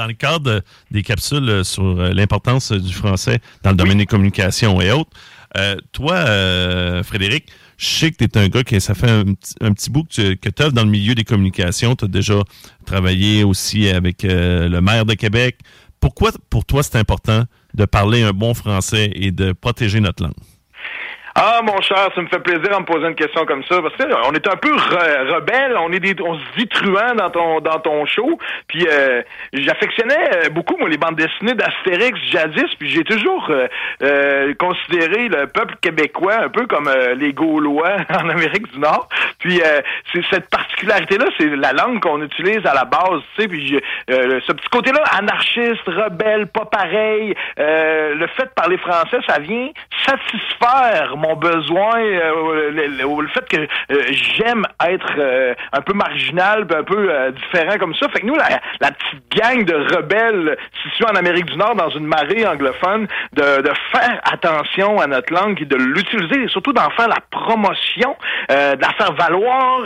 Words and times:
dans 0.00 0.06
le 0.06 0.14
cadre 0.14 0.62
des 0.90 1.02
capsules 1.02 1.62
sur 1.64 1.94
l'importance 1.94 2.72
du 2.72 2.92
français 2.92 3.38
dans 3.62 3.70
le 3.70 3.76
domaine 3.76 3.98
des 3.98 4.06
communications 4.06 4.80
et 4.80 4.90
autres, 4.92 5.10
toi, 5.92 6.24
Frédéric, 7.02 7.46
je 7.76 7.86
sais 7.86 8.10
que 8.10 8.16
tu 8.16 8.24
es 8.24 8.38
un 8.38 8.48
gars 8.48 8.62
qui, 8.62 8.80
ça 8.80 8.94
fait 8.94 9.10
un, 9.10 9.72
petit 9.72 9.90
bout 9.90 10.04
que 10.04 10.48
tu 10.48 10.62
œuvres 10.62 10.72
dans 10.72 10.84
le 10.84 10.90
milieu 10.90 11.14
des 11.14 11.24
communications. 11.24 11.96
Tu 11.96 12.06
as 12.06 12.08
déjà 12.08 12.42
travaillé 12.86 13.44
aussi 13.44 13.88
avec 13.88 14.22
le 14.22 14.80
maire 14.80 15.04
de 15.04 15.14
Québec. 15.14 15.58
Pourquoi, 16.00 16.32
pour 16.48 16.64
toi, 16.64 16.82
c'est 16.82 16.96
important 16.96 17.44
de 17.74 17.84
parler 17.84 18.22
un 18.22 18.32
bon 18.32 18.54
français 18.54 19.10
et 19.14 19.32
de 19.32 19.52
protéger 19.52 20.00
notre 20.00 20.22
langue? 20.22 20.34
Ah, 21.36 21.60
mon 21.62 21.80
cher, 21.80 22.10
ça 22.12 22.20
me 22.20 22.26
fait 22.26 22.40
plaisir 22.40 22.62
de 22.62 22.80
me 22.80 22.84
poser 22.84 23.06
une 23.06 23.14
question 23.14 23.44
comme 23.46 23.62
ça, 23.64 23.80
parce 23.80 23.94
que 23.94 24.02
on 24.28 24.32
est 24.32 24.48
un 24.48 24.56
peu 24.56 24.72
rebelle, 24.74 25.76
on 25.78 25.92
est 25.92 26.00
des, 26.00 26.16
on 26.22 26.34
se 26.34 26.40
dit 26.58 26.66
truand 26.66 27.14
dans 27.14 27.30
ton 27.30 27.60
dans 27.60 27.78
ton 27.78 28.04
show, 28.04 28.36
puis 28.66 28.84
euh, 28.90 29.22
j'affectionnais 29.52 30.46
euh, 30.46 30.50
beaucoup 30.50 30.76
moi 30.76 30.88
les 30.88 30.96
bandes 30.96 31.14
dessinées 31.14 31.54
d'Astérix 31.54 32.18
jadis, 32.32 32.74
puis 32.78 32.90
j'ai 32.90 33.04
toujours 33.04 33.48
euh, 34.02 34.54
considéré 34.58 35.28
le 35.28 35.46
peuple 35.46 35.76
québécois 35.80 36.44
un 36.44 36.48
peu 36.48 36.66
comme 36.66 36.90
les 37.16 37.32
Gaulois 37.32 37.96
en 38.10 38.28
Amérique 38.28 38.72
du 38.72 38.80
Nord, 38.80 39.08
puis 39.38 39.60
cette 40.30 40.50
particularité 40.50 41.16
là, 41.16 41.26
c'est 41.38 41.46
la 41.46 41.72
langue 41.72 42.00
qu'on 42.00 42.22
utilise 42.22 42.66
à 42.66 42.74
la 42.74 42.84
base, 42.84 43.20
tu 43.36 43.42
sais, 43.42 43.48
puis 43.48 43.80
ce 44.08 44.52
petit 44.52 44.68
côté 44.70 44.90
là 44.90 45.04
anarchiste, 45.16 45.86
rebelle, 45.86 46.48
pas 46.48 46.64
pareil, 46.64 47.34
le 47.56 48.26
fait 48.36 48.44
de 48.44 48.54
parler 48.54 48.78
français, 48.78 49.18
ça 49.28 49.38
vient 49.38 49.68
satisfaire 50.04 51.16
mon 51.20 51.36
besoin, 51.36 52.00
euh, 52.00 52.70
le, 52.72 53.28
fait 53.28 53.48
que 53.48 53.56
euh, 53.58 54.02
j'aime 54.10 54.64
être 54.84 55.14
euh, 55.18 55.54
un 55.72 55.80
peu 55.82 55.92
marginal, 55.92 56.66
un 56.70 56.82
peu 56.82 57.32
différent 57.32 57.78
comme 57.78 57.94
ça. 57.94 58.08
Fait 58.08 58.20
que 58.20 58.26
nous, 58.26 58.34
la, 58.34 58.90
petite 58.90 59.36
gang 59.36 59.64
de 59.64 59.74
rebelles 59.94 60.56
situés 60.82 61.04
en 61.04 61.14
Amérique 61.14 61.46
du 61.46 61.56
Nord 61.56 61.74
dans 61.76 61.90
une 61.90 62.06
marée 62.06 62.46
anglophone, 62.46 63.06
de, 63.34 63.70
faire 63.92 64.20
attention 64.24 65.00
à 65.00 65.06
notre 65.06 65.32
langue 65.32 65.60
et 65.62 65.64
de 65.64 65.76
l'utiliser 65.76 66.44
et 66.44 66.48
surtout 66.48 66.72
d'en 66.72 66.90
faire 66.90 67.08
la 67.08 67.20
promotion, 67.30 68.16
de 68.48 68.80
la 68.80 68.92
faire 68.98 69.12
valoir, 69.12 69.80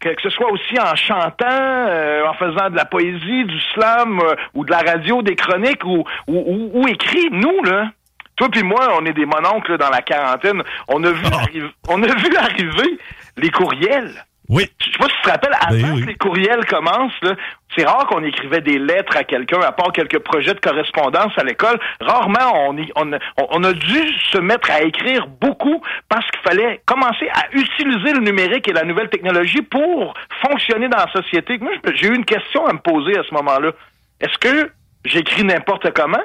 que, 0.00 0.10
ce 0.22 0.30
soit 0.30 0.50
aussi 0.50 0.78
en 0.80 0.94
chantant, 0.96 2.26
en 2.26 2.34
faisant 2.34 2.70
de 2.70 2.76
la 2.76 2.84
poésie, 2.84 3.44
du 3.44 3.60
slam 3.72 4.20
ou 4.54 4.64
de 4.64 4.70
la 4.70 4.78
radio, 4.78 5.22
des 5.22 5.36
chroniques 5.36 5.84
ou, 5.84 6.04
ou, 6.26 6.70
ou 6.72 6.88
écrit. 6.88 7.28
Nous, 7.30 7.62
là, 7.64 7.90
toi 8.38 8.48
puis 8.50 8.62
moi, 8.62 8.96
on 8.98 9.04
est 9.04 9.12
des 9.12 9.26
mononcles 9.26 9.76
dans 9.76 9.90
la 9.90 10.00
quarantaine. 10.00 10.62
On 10.88 11.02
a 11.04 11.10
vu, 11.10 11.24
ah. 11.32 11.36
arriver, 11.42 11.68
on 11.88 12.02
a 12.02 12.06
vu 12.06 12.36
arriver 12.36 12.98
les 13.36 13.50
courriels. 13.50 14.24
Oui. 14.48 14.66
Je 14.80 14.86
sais 14.86 14.98
pas 14.98 15.08
si 15.08 15.14
tu 15.16 15.22
te 15.22 15.28
rappelles, 15.28 15.56
ben 15.68 15.84
avant 15.84 16.00
que 16.00 16.06
les 16.06 16.14
courriels 16.14 16.64
commencent, 16.64 17.12
c'est 17.76 17.84
rare 17.84 18.06
qu'on 18.06 18.24
écrivait 18.24 18.62
des 18.62 18.78
lettres 18.78 19.14
à 19.14 19.24
quelqu'un, 19.24 19.60
à 19.60 19.72
part 19.72 19.92
quelques 19.92 20.20
projets 20.20 20.54
de 20.54 20.60
correspondance 20.60 21.32
à 21.36 21.44
l'école. 21.44 21.78
Rarement, 22.00 22.70
on, 22.70 22.76
on, 22.96 23.18
on, 23.36 23.64
a 23.64 23.72
dû 23.74 24.08
se 24.32 24.38
mettre 24.38 24.70
à 24.70 24.82
écrire 24.82 25.26
beaucoup 25.26 25.82
parce 26.08 26.24
qu'il 26.30 26.40
fallait 26.40 26.80
commencer 26.86 27.28
à 27.34 27.44
utiliser 27.52 28.14
le 28.14 28.20
numérique 28.20 28.68
et 28.68 28.72
la 28.72 28.84
nouvelle 28.84 29.10
technologie 29.10 29.60
pour 29.60 30.14
fonctionner 30.40 30.88
dans 30.88 30.96
la 30.96 31.12
société. 31.12 31.58
Moi, 31.58 31.72
j'ai 31.94 32.06
eu 32.06 32.14
une 32.14 32.24
question 32.24 32.66
à 32.66 32.72
me 32.72 32.78
poser 32.78 33.18
à 33.18 33.24
ce 33.24 33.34
moment-là. 33.34 33.72
Est-ce 34.20 34.38
que 34.38 34.70
j'écris 35.04 35.44
n'importe 35.44 35.92
comment? 35.92 36.24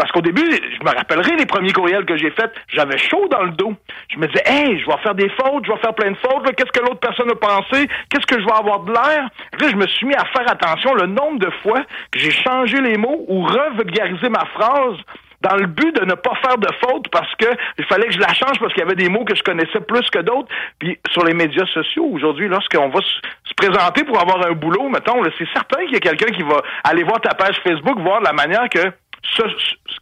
Parce 0.00 0.12
qu'au 0.12 0.22
début, 0.22 0.50
je 0.50 0.82
me 0.82 0.96
rappellerai 0.96 1.36
les 1.36 1.44
premiers 1.44 1.74
courriels 1.74 2.06
que 2.06 2.16
j'ai 2.16 2.30
faits, 2.30 2.50
j'avais 2.68 2.96
chaud 2.96 3.28
dans 3.30 3.42
le 3.42 3.50
dos. 3.50 3.74
Je 4.08 4.16
me 4.18 4.26
disais, 4.28 4.42
hey, 4.46 4.80
je 4.80 4.86
vais 4.86 4.96
faire 5.02 5.14
des 5.14 5.28
fautes, 5.28 5.66
je 5.66 5.72
vais 5.72 5.78
faire 5.78 5.94
plein 5.94 6.12
de 6.12 6.16
fautes, 6.16 6.56
qu'est-ce 6.56 6.72
que 6.72 6.80
l'autre 6.80 7.00
personne 7.00 7.30
a 7.30 7.34
pensé, 7.34 7.86
qu'est-ce 8.08 8.24
que 8.24 8.40
je 8.40 8.46
vais 8.46 8.58
avoir 8.58 8.80
de 8.80 8.92
l'air? 8.92 9.28
Là, 9.60 9.68
je 9.70 9.76
me 9.76 9.86
suis 9.86 10.06
mis 10.06 10.14
à 10.14 10.24
faire 10.24 10.50
attention 10.50 10.94
le 10.94 11.06
nombre 11.06 11.38
de 11.40 11.50
fois 11.62 11.82
que 12.10 12.18
j'ai 12.18 12.30
changé 12.30 12.80
les 12.80 12.96
mots 12.96 13.26
ou 13.28 13.42
revulgarisé 13.42 14.30
ma 14.30 14.46
phrase 14.46 14.96
dans 15.42 15.56
le 15.56 15.66
but 15.66 15.94
de 15.94 16.06
ne 16.06 16.14
pas 16.14 16.34
faire 16.36 16.56
de 16.56 16.68
fautes 16.82 17.08
parce 17.10 17.34
que 17.36 17.46
il 17.78 17.84
fallait 17.84 18.06
que 18.06 18.12
je 18.12 18.20
la 18.20 18.32
change 18.32 18.58
parce 18.58 18.72
qu'il 18.72 18.82
y 18.82 18.86
avait 18.86 18.94
des 18.94 19.10
mots 19.10 19.24
que 19.24 19.34
je 19.34 19.42
connaissais 19.42 19.80
plus 19.80 20.08
que 20.08 20.20
d'autres. 20.20 20.48
Puis 20.78 20.98
sur 21.10 21.24
les 21.24 21.34
médias 21.34 21.66
sociaux, 21.66 22.08
aujourd'hui, 22.10 22.48
lorsqu'on 22.48 22.88
va 22.88 23.00
se 23.00 23.54
présenter 23.54 24.04
pour 24.04 24.18
avoir 24.18 24.46
un 24.46 24.52
boulot, 24.52 24.88
mettons, 24.88 25.22
c'est 25.38 25.48
certain 25.52 25.84
qu'il 25.84 25.92
y 25.92 25.96
a 25.96 26.00
quelqu'un 26.00 26.32
qui 26.32 26.42
va 26.42 26.62
aller 26.84 27.02
voir 27.02 27.20
ta 27.20 27.34
page 27.34 27.56
Facebook, 27.62 27.98
voir 28.00 28.22
la 28.22 28.32
manière 28.32 28.68
que 28.70 28.80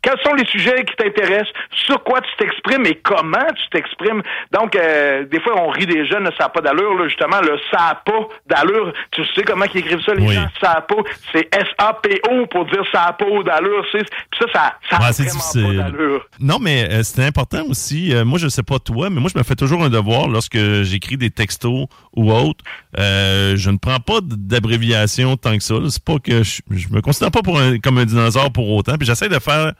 quels 0.02 0.18
sont 0.24 0.34
les 0.34 0.46
sujets 0.46 0.84
qui 0.84 0.94
t'intéressent, 0.96 1.52
sur 1.86 2.02
quoi 2.04 2.20
tu 2.20 2.30
t'exprimes 2.38 2.86
et 2.86 2.94
comment 3.02 3.46
tu 3.54 3.68
t'exprimes? 3.70 4.22
Donc, 4.52 4.76
euh, 4.76 5.24
des 5.24 5.40
fois, 5.40 5.60
on 5.60 5.70
rit 5.70 5.86
des 5.86 6.06
jeunes, 6.06 6.28
ça 6.38 6.44
n'a 6.44 6.48
pas 6.48 6.60
d'allure, 6.60 6.94
là, 6.94 7.08
justement, 7.08 7.40
le 7.40 7.58
ça 7.70 7.78
n'a 7.78 7.94
pas 8.04 8.28
d'allure. 8.46 8.92
Tu 9.10 9.22
sais 9.34 9.42
comment 9.42 9.64
ils 9.72 9.78
écrivent 9.78 10.02
ça, 10.04 10.14
les 10.14 10.28
gens? 10.28 10.46
Ça 10.60 10.74
n'a 10.74 10.80
pas. 10.82 10.96
C'est 11.32 11.54
S-A-P-O 11.54 12.46
pour 12.46 12.66
dire 12.66 12.82
ça 12.92 13.06
n'a 13.06 13.12
pas 13.12 13.42
d'allure. 13.44 13.84
Puis 13.92 14.02
ça, 14.38 14.46
ça, 14.52 14.74
ça 14.90 14.98
ouais, 14.98 15.26
vraiment 15.26 15.78
pas 15.78 15.90
d'allure. 15.90 16.26
Non, 16.40 16.58
mais 16.60 16.88
euh, 16.90 17.02
c'est 17.02 17.24
important 17.24 17.64
aussi. 17.68 18.14
Euh, 18.14 18.24
moi, 18.24 18.38
je 18.38 18.48
sais 18.48 18.62
pas 18.62 18.78
toi, 18.78 19.10
mais 19.10 19.20
moi, 19.20 19.30
je 19.32 19.38
me 19.38 19.44
fais 19.44 19.56
toujours 19.56 19.82
un 19.82 19.90
devoir 19.90 20.28
lorsque 20.28 20.58
j'écris 20.82 21.16
des 21.16 21.30
textos 21.30 21.86
ou 22.14 22.32
autres. 22.32 22.64
je 22.96 23.70
ne 23.70 23.78
prends 23.78 24.00
pas 24.00 24.20
d'abréviation 24.22 25.36
tant 25.36 25.56
que 25.56 25.62
ça. 25.62 25.74
C'est 25.88 26.04
pas 26.04 26.18
que 26.18 26.42
je, 26.42 26.62
je 26.70 26.88
me 26.88 27.00
considère 27.00 27.30
pas 27.30 27.42
pour 27.42 27.58
un, 27.58 27.78
comme 27.78 27.98
un 27.98 28.04
dinosaure 28.04 28.52
pour 28.52 28.70
autant 28.70 28.96
j'essaie 29.08 29.28
de 29.28 29.38
faire 29.38 29.72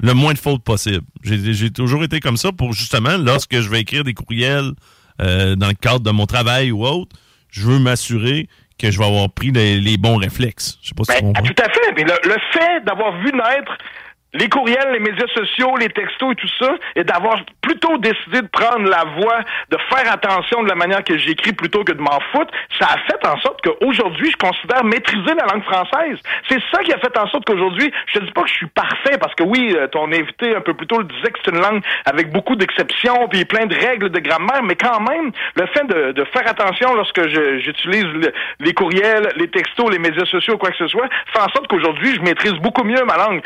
le 0.00 0.14
moins 0.14 0.32
de 0.32 0.38
fautes 0.38 0.64
possible. 0.64 1.04
J'ai 1.22 1.70
toujours 1.70 2.02
été 2.02 2.20
comme 2.20 2.36
ça 2.36 2.52
pour 2.52 2.72
justement, 2.72 3.16
lorsque 3.18 3.60
je 3.60 3.68
vais 3.68 3.80
écrire 3.80 4.04
des 4.04 4.14
courriels 4.14 4.72
euh, 5.20 5.54
dans 5.56 5.68
le 5.68 5.74
cadre 5.74 6.00
de 6.00 6.10
mon 6.10 6.26
travail 6.26 6.72
ou 6.72 6.84
autre, 6.84 7.14
je 7.50 7.66
veux 7.66 7.78
m'assurer 7.78 8.48
que 8.78 8.90
je 8.90 8.98
vais 8.98 9.04
avoir 9.04 9.30
pris 9.30 9.50
les, 9.50 9.96
bons 9.98 10.16
réflexes. 10.16 10.78
Je 10.82 10.88
sais 10.88 10.94
pas 10.94 11.04
si 11.04 11.22
ben, 11.22 11.32
Tout 11.34 11.62
à 11.62 11.68
fait. 11.68 11.92
Mais 11.96 12.04
le 12.04 12.36
fait 12.52 12.84
d'avoir 12.86 13.14
vu 13.18 13.30
naître 13.32 13.76
les 14.32 14.48
courriels, 14.48 14.92
les 14.92 15.00
médias 15.00 15.26
sociaux, 15.34 15.76
les 15.76 15.88
textos 15.88 16.32
et 16.32 16.36
tout 16.36 16.48
ça, 16.58 16.74
et 16.94 17.04
d'avoir 17.04 17.40
plutôt 17.60 17.98
décidé 17.98 18.42
de 18.42 18.48
prendre 18.48 18.88
la 18.88 19.04
voie, 19.16 19.40
de 19.70 19.76
faire 19.88 20.12
attention 20.12 20.62
de 20.62 20.68
la 20.68 20.74
manière 20.74 21.02
que 21.02 21.18
j'écris 21.18 21.52
plutôt 21.52 21.84
que 21.84 21.92
de 21.92 22.00
m'en 22.00 22.18
foutre, 22.32 22.52
ça 22.78 22.86
a 22.86 22.98
fait 22.98 23.26
en 23.26 23.38
sorte 23.40 23.60
qu'aujourd'hui, 23.62 24.30
je 24.30 24.36
considère 24.36 24.84
maîtriser 24.84 25.34
la 25.34 25.46
langue 25.52 25.64
française. 25.64 26.18
C'est 26.48 26.60
ça 26.72 26.82
qui 26.82 26.92
a 26.92 26.98
fait 26.98 27.16
en 27.18 27.26
sorte 27.28 27.44
qu'aujourd'hui, 27.44 27.92
je 28.06 28.18
te 28.18 28.24
dis 28.24 28.30
pas 28.32 28.42
que 28.42 28.48
je 28.48 28.54
suis 28.54 28.66
parfait, 28.68 29.18
parce 29.18 29.34
que 29.34 29.42
oui, 29.42 29.74
euh, 29.76 29.88
ton 29.88 30.06
invité 30.12 30.54
un 30.54 30.60
peu 30.60 30.74
plus 30.74 30.86
tôt 30.86 30.98
le 30.98 31.04
disait 31.04 31.30
que 31.30 31.38
c'est 31.44 31.50
une 31.50 31.60
langue 31.60 31.82
avec 32.06 32.30
beaucoup 32.30 32.54
d'exceptions, 32.54 33.28
puis 33.28 33.44
plein 33.44 33.66
de 33.66 33.74
règles 33.74 34.10
de 34.10 34.20
grammaire, 34.20 34.62
mais 34.62 34.76
quand 34.76 35.00
même, 35.00 35.32
le 35.56 35.66
fait 35.66 35.86
de, 35.86 36.12
de 36.12 36.24
faire 36.24 36.46
attention 36.46 36.94
lorsque 36.94 37.26
j'utilise 37.26 38.06
les 38.60 38.74
courriels, 38.74 39.28
les 39.36 39.48
textos, 39.48 39.90
les 39.90 39.98
médias 39.98 40.24
sociaux, 40.26 40.56
quoi 40.56 40.70
que 40.70 40.76
ce 40.76 40.86
soit, 40.86 41.08
fait 41.32 41.40
en 41.40 41.48
sorte 41.48 41.66
qu'aujourd'hui, 41.66 42.14
je 42.14 42.20
maîtrise 42.20 42.54
beaucoup 42.54 42.84
mieux 42.84 43.02
ma 43.04 43.16
langue. 43.16 43.42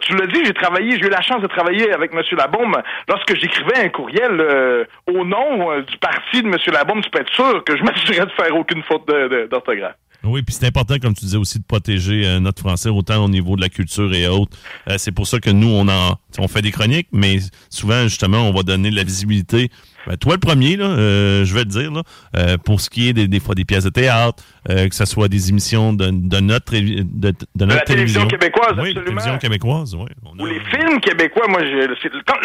Tu 0.00 0.23
dit, 0.26 0.44
j'ai 0.44 0.52
travaillé, 0.52 0.98
j'ai 0.98 1.06
eu 1.06 1.10
la 1.10 1.22
chance 1.22 1.42
de 1.42 1.46
travailler 1.46 1.92
avec 1.92 2.12
M. 2.12 2.20
Labaume. 2.36 2.76
Lorsque 3.08 3.38
j'écrivais 3.38 3.84
un 3.84 3.88
courriel 3.88 4.40
euh, 4.40 4.84
au 5.12 5.24
nom 5.24 5.70
euh, 5.70 5.82
du 5.82 5.96
parti 5.98 6.42
de 6.42 6.48
M. 6.48 6.56
Labaume, 6.72 7.02
tu 7.02 7.10
peux 7.10 7.20
être 7.20 7.32
sûr 7.32 7.62
que 7.64 7.76
je 7.76 7.82
m'assurais 7.84 8.26
de 8.26 8.32
faire 8.32 8.56
aucune 8.56 8.82
faute 8.82 9.06
d'orthographe. 9.50 9.96
Oui, 10.22 10.42
puis 10.42 10.54
c'est 10.54 10.66
important, 10.66 10.94
comme 10.98 11.12
tu 11.12 11.26
disais 11.26 11.36
aussi, 11.36 11.58
de 11.58 11.64
protéger 11.64 12.26
euh, 12.26 12.40
notre 12.40 12.60
français 12.60 12.88
autant 12.88 13.24
au 13.24 13.28
niveau 13.28 13.56
de 13.56 13.60
la 13.60 13.68
culture 13.68 14.12
et 14.14 14.26
autres. 14.26 14.56
c'est 14.96 15.12
pour 15.12 15.26
ça 15.26 15.38
que 15.38 15.50
nous, 15.50 15.68
on 15.68 15.86
en, 15.88 16.18
on 16.38 16.48
fait 16.48 16.62
des 16.62 16.70
chroniques, 16.70 17.08
mais 17.12 17.36
souvent, 17.68 18.04
justement, 18.04 18.38
on 18.48 18.52
va 18.52 18.62
donner 18.62 18.90
de 18.90 18.96
la 18.96 19.04
visibilité 19.04 19.70
ben, 20.06 20.16
toi, 20.16 20.34
le 20.34 20.40
premier, 20.40 20.76
là, 20.76 20.86
euh, 20.86 21.44
je 21.44 21.54
vais 21.54 21.64
te 21.64 21.68
dire, 21.68 21.90
là, 21.90 22.02
euh, 22.36 22.56
pour 22.58 22.80
ce 22.80 22.90
qui 22.90 23.08
est 23.08 23.12
des, 23.12 23.28
des 23.28 23.40
fois 23.40 23.54
des 23.54 23.64
pièces 23.64 23.84
de 23.84 23.90
théâtre, 23.90 24.42
euh, 24.70 24.88
que 24.88 24.94
ce 24.94 25.04
soit 25.04 25.28
des 25.28 25.50
émissions 25.50 25.92
de, 25.92 26.06
de 26.06 26.40
notre, 26.40 26.72
de, 26.72 27.02
de 27.02 27.64
notre 27.64 27.74
la 27.74 27.80
télévision 27.80 28.26
québécoise, 28.26 28.72
oui, 28.72 28.90
absolument. 28.90 29.04
télévision 29.04 29.38
québécoise, 29.38 29.94
oui. 29.94 30.06
Ou 30.38 30.46
les 30.46 30.60
films 30.60 31.00
québécois, 31.00 31.46
moi, 31.48 31.60
je, 31.62 31.86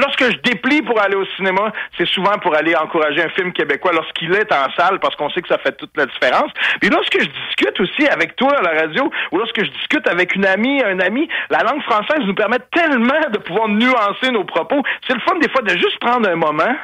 lorsque 0.02 0.32
je 0.32 0.38
déplie 0.44 0.82
pour 0.82 1.00
aller 1.02 1.16
au 1.16 1.26
cinéma, 1.38 1.72
c'est 1.98 2.08
souvent 2.08 2.38
pour 2.42 2.56
aller 2.56 2.76
encourager 2.76 3.24
un 3.24 3.30
film 3.30 3.52
québécois 3.54 3.92
lorsqu'il 3.94 4.34
est 4.34 4.52
en 4.52 4.72
salle, 4.78 5.00
parce 5.00 5.16
qu'on 5.16 5.30
sait 5.32 5.42
que 5.42 5.48
ça 5.48 5.58
fait 5.58 5.76
toute 5.78 5.96
la 5.98 6.06
différence. 6.06 6.52
Puis 6.82 6.90
lorsque 6.90 7.20
je 7.20 7.28
discute 7.48 7.80
aussi 7.80 8.08
avec 8.08 8.36
toi 8.36 8.58
à 8.58 8.62
la 8.62 8.82
radio, 8.82 9.10
ou 9.32 9.38
lorsque 9.38 9.64
je 9.64 9.72
discute 9.72 10.08
avec 10.08 10.36
une 10.36 10.46
amie, 10.46 10.82
un 10.84 11.00
ami, 11.00 11.28
la 11.50 11.64
langue 11.64 11.82
française 11.84 12.20
nous 12.26 12.36
permet 12.36 12.60
tellement 12.72 13.30
de 13.32 13.38
pouvoir 13.40 13.68
nuancer 13.70 14.32
nos 14.32 14.44
propos. 14.44 14.82
C'est 15.08 15.14
le 15.14 15.22
fun 15.22 15.38
des 15.40 15.50
fois 15.50 15.62
de 15.62 15.72
juste 15.72 16.00
prendre 16.00 16.28
un 16.30 16.36
moment 16.36 16.76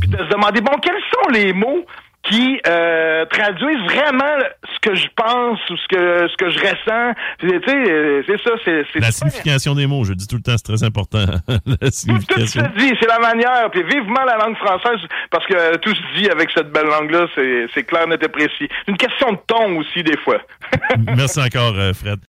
puis 0.00 0.08
de 0.08 0.16
se 0.16 0.28
demander, 0.28 0.60
bon, 0.60 0.72
quels 0.82 1.02
sont 1.12 1.30
les 1.30 1.52
mots 1.52 1.84
qui 2.24 2.60
euh, 2.66 3.24
traduisent 3.26 3.84
vraiment 3.84 4.36
ce 4.64 4.88
que 4.88 4.94
je 4.94 5.06
pense 5.16 5.58
ou 5.70 5.76
ce 5.76 5.88
que 5.88 6.28
ce 6.28 6.36
que 6.36 6.50
je 6.50 6.58
ressens? 6.58 7.14
Tu 7.38 7.48
sais, 7.48 8.22
c'est 8.26 8.42
ça, 8.42 8.84
c'est 8.92 9.00
la 9.00 9.10
signification 9.10 9.74
des 9.74 9.86
mots. 9.86 10.04
Je 10.04 10.12
dis 10.12 10.26
tout 10.26 10.36
le 10.36 10.42
temps, 10.42 10.56
c'est 10.56 10.74
très 10.74 10.82
important. 10.84 11.24
la 11.80 11.90
signification. 11.90 12.62
Tout 12.62 12.68
se 12.68 12.78
dit, 12.78 12.94
c'est 13.00 13.08
la 13.08 13.18
manière. 13.18 13.70
Puis 13.70 13.82
vivement 13.84 14.24
la 14.26 14.36
langue 14.36 14.56
française, 14.56 15.00
parce 15.30 15.46
que 15.46 15.76
tout 15.76 15.94
se 15.94 16.18
dit 16.18 16.28
avec 16.28 16.50
cette 16.54 16.70
belle 16.70 16.86
langue-là, 16.86 17.26
c'est 17.74 17.84
clair, 17.84 18.06
net 18.08 18.22
et 18.22 18.28
précis. 18.28 18.68
Une 18.88 18.96
question 18.96 19.32
de 19.32 19.38
ton 19.46 19.76
aussi 19.78 20.02
des 20.02 20.18
fois. 20.18 20.38
Merci 21.16 21.40
encore, 21.40 21.74
euh, 21.76 21.92
Fred. 21.92 22.16